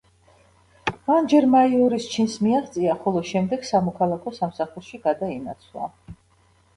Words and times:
მან 1.09 1.27
ჯერ 1.33 1.45
მაიორის 1.55 2.07
ჩინს 2.13 2.37
მიაღწია, 2.45 2.95
ხოლო 3.03 3.21
შემდეგ 3.33 3.67
სამოქალაქო 3.73 4.33
სამსახურში 4.39 5.01
გადაინაცვლა. 5.05 5.91